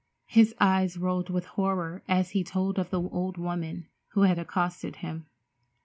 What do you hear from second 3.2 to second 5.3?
woman who had accosted him.